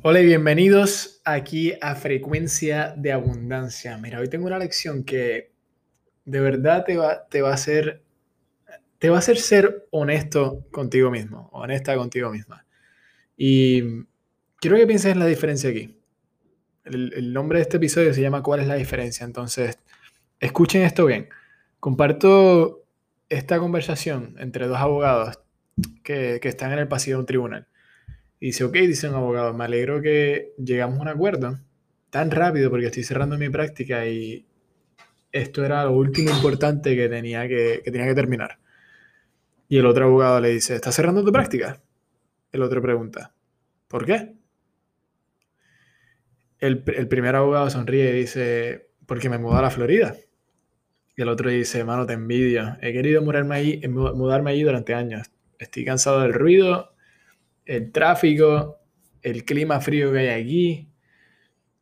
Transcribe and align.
Hola 0.00 0.20
y 0.20 0.26
bienvenidos 0.26 1.20
aquí 1.24 1.74
a 1.82 1.94
Frecuencia 1.94 2.94
de 2.96 3.12
Abundancia. 3.12 3.98
Mira, 3.98 4.20
hoy 4.20 4.28
tengo 4.28 4.46
una 4.46 4.58
lección 4.58 5.04
que 5.04 5.52
de 6.24 6.40
verdad 6.40 6.84
te 6.84 6.96
va, 6.96 7.28
te 7.28 7.42
va 7.42 7.50
a 7.50 7.54
hacer 7.54 8.02
te 8.98 9.10
va 9.10 9.16
a 9.16 9.18
hacer 9.18 9.36
ser 9.38 9.88
honesto 9.90 10.64
contigo 10.70 11.10
mismo, 11.10 11.50
honesta 11.52 11.96
contigo 11.96 12.30
misma. 12.30 12.64
Y 13.36 14.04
quiero 14.60 14.76
que 14.76 14.86
pienses 14.86 15.12
en 15.12 15.18
la 15.18 15.26
diferencia 15.26 15.70
aquí. 15.70 15.98
El, 16.84 17.32
nombre 17.32 17.58
de 17.58 17.62
este 17.62 17.76
episodio 17.76 18.14
se 18.14 18.22
llama 18.22 18.42
¿Cuál 18.42 18.60
es 18.60 18.68
la 18.68 18.76
diferencia? 18.76 19.24
Entonces, 19.26 19.78
escuchen 20.38 20.82
esto 20.82 21.06
bien. 21.06 21.28
Comparto 21.80 22.84
esta 23.28 23.58
conversación 23.58 24.36
entre 24.38 24.68
dos 24.68 24.78
abogados 24.78 25.40
que, 26.04 26.38
que 26.40 26.48
están 26.48 26.72
en 26.72 26.78
el 26.78 26.88
pasillo 26.88 27.16
de 27.16 27.20
un 27.20 27.26
tribunal. 27.26 27.66
Y 28.42 28.46
dice, 28.46 28.64
ok, 28.64 28.72
dice 28.72 29.08
un 29.08 29.14
abogado, 29.14 29.54
me 29.54 29.66
alegro 29.66 30.02
que 30.02 30.52
llegamos 30.58 30.98
a 30.98 31.02
un 31.02 31.06
acuerdo 31.06 31.60
tan 32.10 32.32
rápido 32.32 32.70
porque 32.70 32.86
estoy 32.86 33.04
cerrando 33.04 33.38
mi 33.38 33.48
práctica 33.50 34.04
y 34.08 34.44
esto 35.30 35.64
era 35.64 35.84
lo 35.84 35.92
último 35.92 36.30
importante 36.30 36.96
que 36.96 37.08
tenía 37.08 37.46
que, 37.46 37.82
tenía 37.84 38.04
que 38.04 38.16
terminar. 38.16 38.58
Y 39.68 39.78
el 39.78 39.86
otro 39.86 40.06
abogado 40.06 40.40
le 40.40 40.48
dice, 40.48 40.74
¿estás 40.74 40.92
cerrando 40.92 41.22
tu 41.22 41.30
práctica? 41.30 41.80
El 42.50 42.62
otro 42.62 42.82
pregunta, 42.82 43.32
¿por 43.86 44.04
qué? 44.04 44.34
El, 46.58 46.82
el 46.96 47.06
primer 47.06 47.36
abogado 47.36 47.70
sonríe 47.70 48.10
y 48.10 48.22
dice, 48.22 48.88
porque 49.06 49.28
me 49.28 49.38
mudó 49.38 49.58
a 49.58 49.62
la 49.62 49.70
Florida. 49.70 50.16
Y 51.16 51.22
el 51.22 51.28
otro 51.28 51.48
dice, 51.48 51.84
mano, 51.84 52.06
te 52.06 52.14
envidio. 52.14 52.76
He 52.80 52.92
querido 52.92 53.22
mudarme 53.22 53.54
allí, 53.54 53.82
mudarme 53.86 54.50
allí 54.50 54.64
durante 54.64 54.94
años. 54.94 55.30
Estoy 55.60 55.84
cansado 55.84 56.22
del 56.22 56.34
ruido 56.34 56.92
el 57.64 57.92
tráfico, 57.92 58.78
el 59.22 59.44
clima 59.44 59.80
frío 59.80 60.12
que 60.12 60.18
hay 60.18 60.28
aquí. 60.28 60.88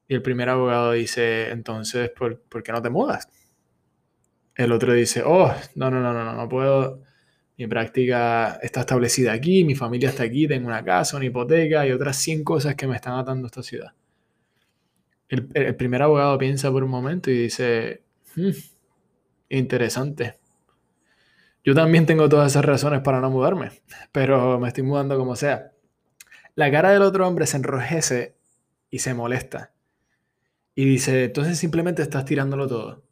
Y 0.09 0.15
el 0.15 0.23
primer 0.23 0.49
abogado 0.49 0.93
dice, 0.93 1.51
entonces, 1.51 2.11
¿por, 2.11 2.41
¿por 2.43 2.63
qué 2.63 2.73
no 2.73 2.83
te 2.83 2.91
mudas? 2.91 3.29
El 4.57 4.73
otro 4.73 4.93
dice, 4.93 5.23
oh, 5.25 5.55
no, 5.77 5.91
no, 5.91 6.01
no, 6.01 6.13
no, 6.13 6.25
no, 6.25 6.35
no 6.35 6.49
puedo. 6.49 7.03
Mi 7.57 7.67
práctica 7.67 8.59
está 8.63 8.81
establecida 8.81 9.33
aquí, 9.33 9.65
mi 9.65 9.75
familia 9.75 10.09
está 10.09 10.25
aquí, 10.25 10.49
tengo 10.49 10.67
una 10.67 10.83
casa, 10.83 11.17
una 11.17 11.27
hipoteca 11.27 11.87
y 11.87 11.93
otras 11.93 12.17
100 12.17 12.43
cosas 12.43 12.75
que 12.75 12.87
me 12.87 12.97
están 12.97 13.19
atando 13.19 13.47
a 13.47 13.49
esta 13.49 13.63
ciudad. 13.63 13.93
El, 15.29 15.77
primer 15.77 16.03
abogado 16.03 16.37
piensa 16.39 16.73
por 16.73 16.83
un 16.83 16.91
momento 16.91 17.31
y 17.31 17.35
dice, 17.35 18.03
hmm, 18.35 18.51
interesante. 19.51 20.40
Yo 21.63 21.75
también 21.75 22.07
tengo 22.07 22.29
todas 22.29 22.53
esas 22.53 22.65
razones 22.65 23.01
para 23.03 23.21
no 23.21 23.31
mudarme, 23.31 23.71
pero 24.13 24.59
me 24.59 24.69
estoy 24.69 24.83
mudando 24.83 25.19
como 25.19 25.37
sea. 25.37 25.73
La 26.55 26.71
cara 26.71 26.91
del 26.91 27.03
otro 27.03 27.27
hombre 27.29 27.47
se 27.47 27.59
enrojece 27.59 28.37
y 28.91 29.01
se 29.01 29.13
molesta. 29.15 29.73
Y 30.75 30.85
dice, 30.85 31.25
entonces 31.25 31.59
simplemente 31.59 32.03
estás 32.03 32.25
tirándolo 32.25 32.67
todo. 32.67 33.05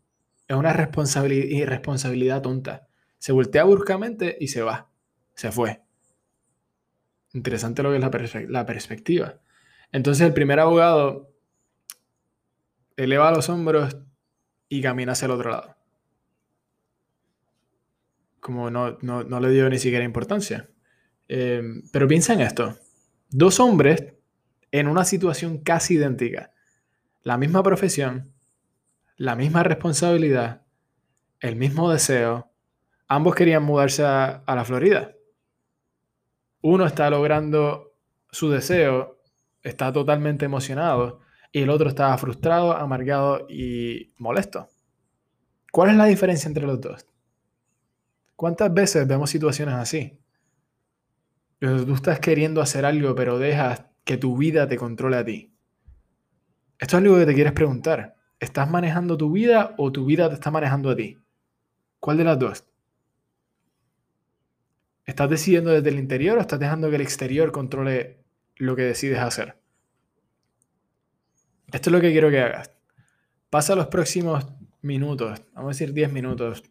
Es 0.46 0.56
una 0.56 0.72
responsabilidad, 0.72 1.46
irresponsabilidad 1.46 2.40
tonta. 2.40 2.88
Se 3.18 3.32
voltea 3.32 3.64
bruscamente 3.64 4.36
y 4.40 4.48
se 4.48 4.62
va. 4.62 4.90
Se 5.34 5.52
fue. 5.52 5.82
Interesante 7.34 7.82
lo 7.82 7.90
que 7.90 7.96
es 7.96 8.34
la, 8.34 8.42
la 8.48 8.66
perspectiva. 8.66 9.40
Entonces 9.92 10.26
el 10.26 10.32
primer 10.32 10.58
abogado 10.60 11.34
eleva 12.96 13.30
los 13.30 13.48
hombros 13.50 13.98
y 14.70 14.80
camina 14.80 15.12
hacia 15.12 15.26
el 15.26 15.32
otro 15.32 15.50
lado 15.50 15.77
como 18.40 18.70
no, 18.70 18.98
no, 19.02 19.24
no 19.24 19.40
le 19.40 19.50
dio 19.50 19.68
ni 19.68 19.78
siquiera 19.78 20.04
importancia. 20.04 20.68
Eh, 21.28 21.62
pero 21.92 22.08
piensa 22.08 22.32
en 22.32 22.40
esto. 22.40 22.76
Dos 23.30 23.60
hombres 23.60 24.14
en 24.70 24.88
una 24.88 25.04
situación 25.04 25.58
casi 25.58 25.94
idéntica. 25.94 26.52
La 27.22 27.36
misma 27.36 27.62
profesión, 27.62 28.32
la 29.16 29.36
misma 29.36 29.62
responsabilidad, 29.62 30.62
el 31.40 31.56
mismo 31.56 31.90
deseo. 31.90 32.50
Ambos 33.06 33.34
querían 33.34 33.62
mudarse 33.62 34.04
a, 34.04 34.42
a 34.46 34.54
la 34.54 34.64
Florida. 34.64 35.14
Uno 36.60 36.86
está 36.86 37.08
logrando 37.10 37.94
su 38.30 38.50
deseo, 38.50 39.20
está 39.62 39.92
totalmente 39.92 40.44
emocionado, 40.44 41.20
y 41.52 41.62
el 41.62 41.70
otro 41.70 41.88
estaba 41.88 42.16
frustrado, 42.18 42.76
amargado 42.76 43.46
y 43.48 44.12
molesto. 44.18 44.68
¿Cuál 45.72 45.90
es 45.90 45.96
la 45.96 46.06
diferencia 46.06 46.48
entre 46.48 46.66
los 46.66 46.80
dos? 46.80 47.06
¿Cuántas 48.38 48.72
veces 48.72 49.04
vemos 49.08 49.30
situaciones 49.30 49.74
así? 49.74 50.16
Tú 51.58 51.92
estás 51.92 52.20
queriendo 52.20 52.60
hacer 52.60 52.84
algo, 52.84 53.12
pero 53.16 53.36
dejas 53.36 53.86
que 54.04 54.16
tu 54.16 54.36
vida 54.36 54.68
te 54.68 54.76
controle 54.76 55.16
a 55.16 55.24
ti. 55.24 55.52
Esto 56.78 56.96
es 56.96 57.02
algo 57.02 57.18
que 57.18 57.26
te 57.26 57.34
quieres 57.34 57.52
preguntar. 57.52 58.14
¿Estás 58.38 58.70
manejando 58.70 59.18
tu 59.18 59.32
vida 59.32 59.74
o 59.76 59.90
tu 59.90 60.04
vida 60.04 60.28
te 60.28 60.36
está 60.36 60.52
manejando 60.52 60.90
a 60.90 60.94
ti? 60.94 61.18
¿Cuál 61.98 62.18
de 62.18 62.22
las 62.22 62.38
dos? 62.38 62.64
¿Estás 65.04 65.28
decidiendo 65.28 65.72
desde 65.72 65.88
el 65.88 65.98
interior 65.98 66.38
o 66.38 66.40
estás 66.40 66.60
dejando 66.60 66.90
que 66.90 66.94
el 66.94 67.02
exterior 67.02 67.50
controle 67.50 68.22
lo 68.54 68.76
que 68.76 68.82
decides 68.82 69.18
hacer? 69.18 69.60
Esto 71.72 71.90
es 71.90 71.92
lo 71.92 72.00
que 72.00 72.12
quiero 72.12 72.30
que 72.30 72.38
hagas. 72.38 72.70
Pasa 73.50 73.74
los 73.74 73.88
próximos 73.88 74.46
minutos, 74.80 75.42
vamos 75.54 75.70
a 75.70 75.74
decir 75.74 75.92
10 75.92 76.12
minutos, 76.12 76.62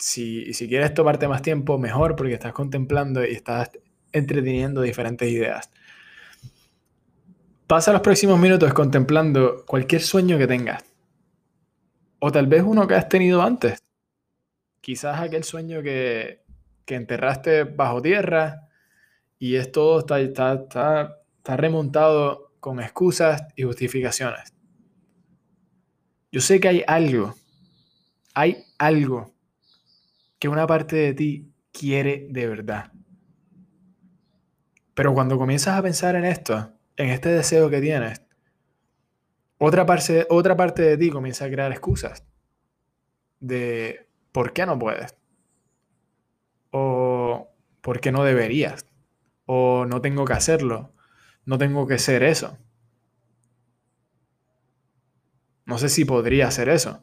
si, 0.00 0.52
si 0.54 0.66
quieres 0.66 0.94
tomarte 0.94 1.28
más 1.28 1.42
tiempo, 1.42 1.78
mejor 1.78 2.16
porque 2.16 2.34
estás 2.34 2.52
contemplando 2.52 3.24
y 3.24 3.32
estás 3.32 3.70
entreteniendo 4.12 4.80
diferentes 4.80 5.28
ideas. 5.28 5.70
Pasa 7.66 7.92
los 7.92 8.00
próximos 8.00 8.38
minutos 8.38 8.72
contemplando 8.72 9.64
cualquier 9.66 10.00
sueño 10.00 10.38
que 10.38 10.46
tengas. 10.46 10.82
O 12.18 12.32
tal 12.32 12.46
vez 12.46 12.62
uno 12.64 12.88
que 12.88 12.94
has 12.94 13.08
tenido 13.08 13.42
antes. 13.42 13.78
Quizás 14.80 15.20
aquel 15.20 15.44
sueño 15.44 15.82
que, 15.82 16.42
que 16.86 16.94
enterraste 16.94 17.64
bajo 17.64 18.02
tierra 18.02 18.68
y 19.38 19.56
es 19.56 19.70
todo 19.70 20.00
está, 20.00 20.18
está, 20.20 20.54
está, 20.54 21.18
está 21.36 21.56
remontado 21.56 22.54
con 22.58 22.80
excusas 22.80 23.44
y 23.54 23.62
justificaciones. 23.62 24.54
Yo 26.32 26.40
sé 26.40 26.58
que 26.58 26.68
hay 26.68 26.84
algo, 26.86 27.34
hay 28.34 28.64
algo 28.78 29.34
que 30.40 30.48
una 30.48 30.66
parte 30.66 30.96
de 30.96 31.14
ti 31.14 31.52
quiere 31.70 32.26
de 32.30 32.48
verdad. 32.48 32.92
Pero 34.94 35.14
cuando 35.14 35.38
comienzas 35.38 35.78
a 35.78 35.82
pensar 35.82 36.16
en 36.16 36.24
esto, 36.24 36.72
en 36.96 37.10
este 37.10 37.28
deseo 37.28 37.70
que 37.70 37.80
tienes, 37.80 38.22
otra 39.58 39.86
parte, 39.86 40.26
otra 40.30 40.56
parte 40.56 40.82
de 40.82 40.96
ti 40.96 41.10
comienza 41.10 41.44
a 41.44 41.50
crear 41.50 41.70
excusas 41.70 42.26
de 43.38 44.08
por 44.32 44.52
qué 44.52 44.64
no 44.64 44.78
puedes, 44.78 45.14
o 46.70 47.50
por 47.82 48.00
qué 48.00 48.10
no 48.10 48.24
deberías, 48.24 48.86
o 49.44 49.84
no 49.84 50.00
tengo 50.00 50.24
que 50.24 50.32
hacerlo, 50.32 50.94
no 51.44 51.58
tengo 51.58 51.86
que 51.86 51.98
ser 51.98 52.22
eso. 52.22 52.56
No 55.66 55.76
sé 55.76 55.90
si 55.90 56.06
podría 56.06 56.48
hacer 56.48 56.70
eso. 56.70 57.02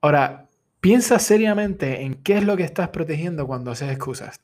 Ahora, 0.00 0.47
Piensa 0.80 1.18
seriamente 1.18 2.02
en 2.02 2.22
qué 2.22 2.38
es 2.38 2.44
lo 2.44 2.56
que 2.56 2.62
estás 2.62 2.90
protegiendo 2.90 3.46
cuando 3.46 3.72
haces 3.72 3.90
excusas. 3.90 4.40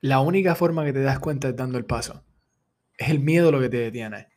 La 0.00 0.20
única 0.20 0.54
forma 0.54 0.84
que 0.84 0.92
te 0.92 1.02
das 1.02 1.18
cuenta 1.18 1.48
es 1.48 1.56
dando 1.56 1.76
el 1.76 1.84
paso. 1.84 2.24
Es 2.96 3.10
el 3.10 3.20
miedo 3.20 3.50
lo 3.50 3.60
que 3.60 3.68
te 3.68 3.78
detiene. 3.78 4.28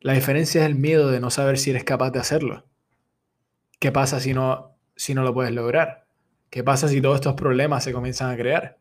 La 0.00 0.12
diferencia 0.12 0.62
es 0.62 0.66
el 0.66 0.74
miedo 0.74 1.10
de 1.10 1.20
no 1.20 1.30
saber 1.30 1.58
si 1.58 1.70
eres 1.70 1.84
capaz 1.84 2.10
de 2.10 2.18
hacerlo. 2.18 2.66
¿Qué 3.78 3.92
pasa 3.92 4.20
si 4.20 4.34
no, 4.34 4.76
si 4.96 5.14
no 5.14 5.22
lo 5.22 5.32
puedes 5.32 5.52
lograr? 5.52 6.06
¿Qué 6.50 6.64
pasa 6.64 6.88
si 6.88 7.00
todos 7.00 7.16
estos 7.16 7.34
problemas 7.34 7.84
se 7.84 7.92
comienzan 7.92 8.30
a 8.30 8.36
crear? 8.36 8.78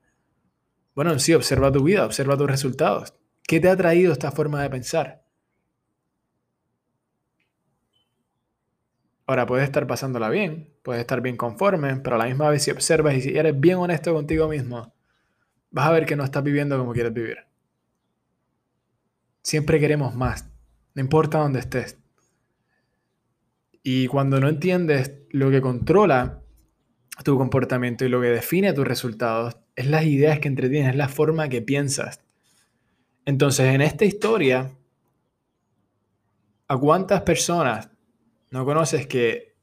Bueno, 0.96 1.12
en 1.12 1.20
sí, 1.20 1.34
observa 1.34 1.72
tu 1.72 1.84
vida, 1.84 2.06
observa 2.06 2.38
tus 2.38 2.50
resultados. 2.50 3.14
¿Qué 3.44 3.60
te 3.60 3.70
ha 3.70 3.76
traído 3.76 4.14
esta 4.14 4.32
forma 4.32 4.62
de 4.62 4.70
pensar? 4.70 5.25
Ahora 9.28 9.46
puedes 9.46 9.66
estar 9.66 9.88
pasándola 9.88 10.30
bien, 10.30 10.70
puedes 10.84 11.02
estar 11.02 11.22
bien 11.22 11.36
conforme, 11.36 11.96
pero 11.98 12.16
a 12.16 12.20
la 12.20 12.26
misma 12.26 12.50
vez 12.50 12.64
si 12.64 12.72
observas 12.72 13.16
y 13.16 13.22
si 13.22 13.38
eres 13.38 13.60
bien 13.60 13.78
honesto 13.78 14.14
contigo 14.14 14.48
mismo, 14.48 14.94
vas 15.72 15.88
a 15.88 15.92
ver 15.92 16.06
que 16.06 16.16
no 16.16 16.24
estás 16.24 16.44
viviendo 16.44 16.78
como 16.78 16.94
quieres 16.94 17.14
vivir. 17.14 17.38
Siempre 19.42 19.80
queremos 19.80 20.16
más, 20.16 20.48
no 20.94 21.02
importa 21.02 21.40
dónde 21.40 21.60
estés. 21.60 21.98
Y 23.82 24.08
cuando 24.08 24.40
no 24.40 24.48
entiendes 24.48 25.14
lo 25.32 25.50
que 25.52 25.62
controla 25.62 26.42
tu 27.24 27.38
comportamiento 27.38 28.06
y 28.06 28.10
lo 28.10 28.22
que 28.22 28.28
define 28.28 28.74
tus 28.74 28.88
resultados, 28.88 29.58
es 29.76 29.88
las 29.88 30.06
ideas 30.06 30.40
que 30.40 30.48
entretienes, 30.48 30.92
es 30.92 30.96
la 30.96 31.08
forma 31.08 31.50
que 31.50 31.62
piensas. 31.62 32.22
Entonces, 33.26 33.74
en 33.74 33.82
esta 33.82 34.06
historia, 34.06 34.72
¿a 36.68 36.78
cuántas 36.78 37.22
personas 37.22 37.90
no 38.56 38.64
conoces 38.64 39.06
que 39.06 39.56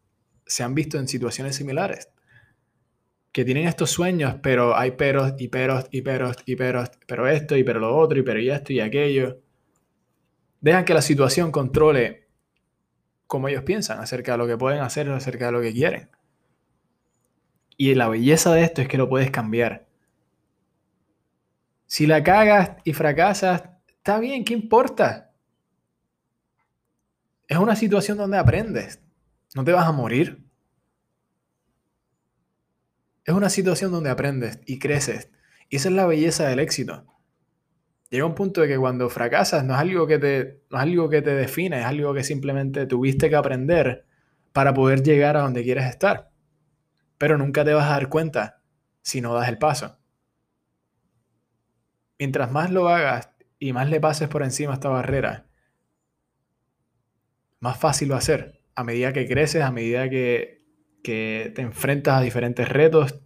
se 0.44 0.62
han 0.62 0.75
visto 0.75 0.99
en 0.99 1.09
situaciones 1.09 1.56
similares. 1.56 2.11
que 3.33 3.44
tienen 3.47 3.67
estos 3.67 3.91
sueños, 3.91 4.37
pero 4.43 4.77
hay 4.77 4.91
peros 4.93 5.33
y 5.39 5.49
peros 5.49 5.87
y 5.91 6.03
peros 6.03 6.37
y 6.44 6.55
peros, 6.56 6.91
pero 7.06 7.27
esto 7.29 7.56
y 7.56 7.65
pero 7.65 7.81
lo 7.81 7.97
otro 7.97 8.19
y 8.19 8.23
pero 8.23 8.39
esto 8.39 8.75
y 8.75 8.81
aquello. 8.81 9.41
Dejan 10.61 10.85
que 10.85 10.94
la 10.94 11.00
situación 11.03 11.50
controle 11.50 12.29
cómo 13.27 13.49
ellos 13.49 13.62
piensan 13.65 13.99
acerca 14.00 14.33
de 14.33 14.39
lo 14.39 14.47
que 14.47 14.59
pueden 14.59 14.81
hacer 14.81 15.09
o 15.09 15.15
acerca 15.17 15.47
de 15.47 15.53
lo 15.53 15.62
que 15.62 15.73
quieren. 15.73 16.11
Y 17.79 17.94
la 17.94 18.09
belleza 18.09 18.53
de 18.55 18.62
esto 18.65 18.83
es 18.83 18.89
que 18.89 18.99
lo 18.99 19.09
puedes 19.09 19.31
cambiar. 19.31 19.87
Si 21.87 22.06
la 22.06 22.23
cagas 22.23 22.73
y 22.85 22.93
fracasas, 22.93 23.65
está 23.89 24.19
bien, 24.19 24.44
¿qué 24.44 24.53
importa? 24.53 25.31
Es 27.52 27.58
una 27.58 27.76
situación 27.76 28.16
donde 28.16 28.38
aprendes. 28.38 29.02
No 29.54 29.62
te 29.62 29.72
vas 29.72 29.87
a 29.87 29.93
morir. 29.93 30.43
Es 33.26 33.34
una 33.34 33.50
situación 33.50 33.93
donde 33.93 34.08
aprendes 34.08 34.58
y 34.64 34.78
creces. 34.78 35.31
Y 35.69 35.76
esa 35.76 35.90
es 35.90 35.94
la 35.94 36.06
belleza 36.06 36.49
del 36.49 36.60
éxito. 36.60 37.04
Llega 38.08 38.25
un 38.25 38.34
punto 38.34 38.62
de 38.62 38.69
que 38.69 38.78
cuando 38.78 39.10
fracasas 39.10 39.66
no 39.66 39.75
es 39.75 39.81
algo 39.81 40.06
que 40.06 40.19
te, 40.19 40.62
no 40.70 40.78
es 40.78 40.82
algo 40.82 41.10
que 41.10 41.20
te 41.20 41.34
define, 41.34 41.81
es 41.81 41.84
algo 41.84 42.14
que 42.14 42.25
simplemente 42.25 42.87
tuviste 42.87 43.28
que 43.28 43.37
aprender 43.37 44.06
para 44.55 44.72
poder 44.72 45.02
llegar 45.02 45.37
a 45.37 45.43
donde 45.43 45.62
quieres 45.62 45.84
estar. 45.84 46.31
Pero 47.19 47.37
nunca 47.37 47.66
te 47.66 47.75
vas 47.75 47.84
a 47.84 47.90
dar 47.90 48.08
cuenta 48.08 48.62
si 49.02 49.20
no 49.20 49.34
das 49.34 49.50
el 49.50 49.58
paso. 49.58 49.98
Mientras 52.19 52.50
más 52.50 52.70
lo 52.70 52.88
hagas 52.88 53.28
y 53.58 53.75
más 53.75 53.90
le 53.90 54.00
pases 54.00 54.31
por 54.31 54.43
encima 54.43 54.72
esta 54.72 54.88
barrera, 54.88 55.51
más 57.62 57.79
fácil 57.79 58.12
va 58.12 58.19
a 58.19 58.20
ser. 58.20 58.61
A 58.75 58.85
medida 58.85 59.12
que 59.14 59.26
creces, 59.26 59.62
a 59.62 59.73
medida 59.73 60.11
que 60.11 60.62
que 61.03 61.53
te 61.55 61.62
enfrentas 61.62 62.14
a 62.14 62.23
diferentes 62.23 62.69
retos, 62.69 63.19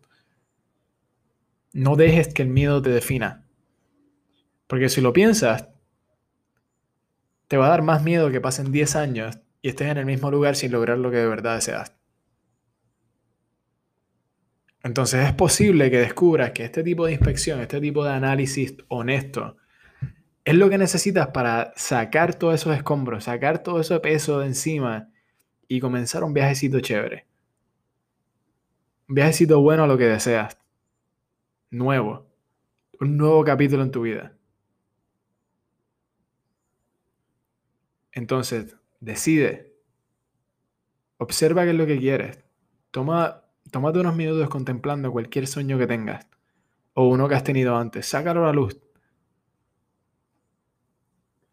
no 1.72 1.96
dejes 1.96 2.32
que 2.32 2.42
el 2.42 2.48
miedo 2.48 2.80
te 2.80 2.90
defina. 2.90 3.44
Porque 4.66 4.88
si 4.88 5.00
lo 5.00 5.12
piensas, 5.12 5.68
te 7.48 7.56
va 7.56 7.66
a 7.66 7.70
dar 7.70 7.82
más 7.82 8.02
miedo 8.02 8.30
que 8.30 8.40
pasen 8.40 8.72
10 8.72 8.96
años 8.96 9.38
y 9.62 9.68
estés 9.68 9.88
en 9.88 9.98
el 9.98 10.06
mismo 10.06 10.30
lugar 10.30 10.56
sin 10.56 10.72
lograr 10.72 10.98
lo 10.98 11.10
que 11.10 11.18
de 11.18 11.28
verdad 11.28 11.56
deseas. 11.56 11.92
Entonces 14.82 15.26
es 15.26 15.32
posible 15.32 15.90
que 15.90 15.98
descubras 15.98 16.52
que 16.52 16.64
este 16.64 16.82
tipo 16.82 17.06
de 17.06 17.12
inspección, 17.12 17.60
este 17.60 17.80
tipo 17.80 18.04
de 18.04 18.12
análisis 18.12 18.74
honesto, 18.88 19.56
es 20.46 20.54
lo 20.54 20.70
que 20.70 20.78
necesitas 20.78 21.26
para 21.28 21.72
sacar 21.74 22.36
todos 22.36 22.54
esos 22.54 22.76
escombros, 22.76 23.24
sacar 23.24 23.64
todo 23.64 23.80
ese 23.80 23.98
peso 23.98 24.38
de 24.38 24.46
encima 24.46 25.10
y 25.66 25.80
comenzar 25.80 26.22
un 26.22 26.32
viajecito 26.32 26.78
chévere. 26.78 27.26
Un 29.08 29.16
viajecito 29.16 29.60
bueno 29.60 29.82
a 29.82 29.86
lo 29.88 29.98
que 29.98 30.04
deseas. 30.04 30.56
Nuevo. 31.70 32.28
Un 33.00 33.16
nuevo 33.16 33.42
capítulo 33.44 33.82
en 33.82 33.90
tu 33.90 34.02
vida. 34.02 34.36
Entonces, 38.12 38.76
decide. 39.00 39.74
Observa 41.18 41.64
qué 41.64 41.70
es 41.70 41.76
lo 41.76 41.86
que 41.86 41.98
quieres. 41.98 42.38
Toma, 42.92 43.42
tómate 43.72 43.98
unos 43.98 44.14
minutos 44.14 44.48
contemplando 44.48 45.10
cualquier 45.10 45.48
sueño 45.48 45.76
que 45.76 45.88
tengas. 45.88 46.24
O 46.94 47.08
uno 47.08 47.28
que 47.28 47.34
has 47.34 47.42
tenido 47.42 47.76
antes. 47.76 48.06
Sácalo 48.06 48.44
a 48.44 48.46
la 48.46 48.52
luz. 48.52 48.85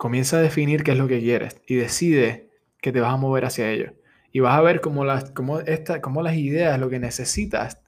Comienza 0.04 0.36
a 0.36 0.42
definir 0.42 0.84
qué 0.84 0.92
es 0.92 0.98
lo 0.98 1.08
que 1.08 1.22
quieres 1.22 1.62
y 1.66 1.76
decide 1.76 2.50
que 2.82 2.92
te 2.92 3.00
vas 3.00 3.14
a 3.14 3.16
mover 3.16 3.46
hacia 3.46 3.72
ello. 3.72 3.94
Y 4.34 4.42
vas 4.42 4.54
a 4.58 4.62
ver 4.62 4.82
cómo 4.82 5.06
las, 5.06 5.32
cómo 5.32 5.62
esta, 5.62 6.02
cómo 6.02 6.22
las 6.22 6.36
ideas, 6.36 6.78
lo 6.78 6.90
que 6.90 7.00
necesitas, 7.00 7.80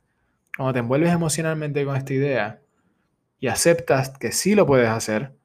cuando 0.55 0.71
te 0.71 0.79
envuelves 0.79 1.11
emocionalmente 1.11 1.83
con 1.83 1.97
esta 1.97 2.13
idea 2.13 2.61
y 3.37 3.47
aceptas 3.47 4.17
que 4.17 4.31
sí 4.31 4.55
lo 4.55 4.65
puedes 4.65 4.87
hacer, 4.87 5.35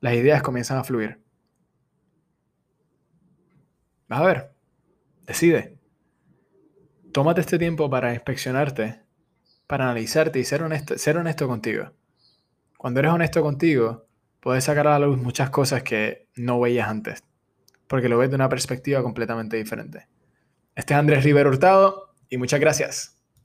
las 0.00 0.14
ideas 0.14 0.42
comienzan 0.42 0.78
a 0.78 0.84
fluir. 0.84 1.20
Vas 4.08 4.20
a 4.20 4.24
ver, 4.24 4.52
decide. 5.26 5.76
Tómate 7.12 7.42
este 7.42 7.58
tiempo 7.58 7.90
para 7.90 8.14
inspeccionarte, 8.14 9.02
para 9.66 9.84
analizarte 9.84 10.38
y 10.38 10.44
ser 10.44 10.62
honesto, 10.62 10.96
ser 10.96 11.18
honesto 11.18 11.46
contigo. 11.46 11.92
Cuando 12.78 13.00
eres 13.00 13.12
honesto 13.12 13.42
contigo, 13.42 14.06
puedes 14.40 14.64
sacar 14.64 14.86
a 14.86 14.98
la 14.98 15.06
luz 15.06 15.18
muchas 15.18 15.50
cosas 15.50 15.82
que 15.82 16.28
no 16.36 16.60
veías 16.60 16.88
antes, 16.88 17.22
porque 17.86 18.08
lo 18.08 18.18
ves 18.18 18.30
de 18.30 18.36
una 18.36 18.48
perspectiva 18.48 19.02
completamente 19.02 19.56
diferente. 19.56 20.08
Este 20.74 20.94
es 20.94 21.00
Andrés 21.00 21.24
Rivero 21.24 21.50
Hurtado 21.50 22.14
y 22.28 22.38
muchas 22.38 22.60
gracias. 22.60 23.19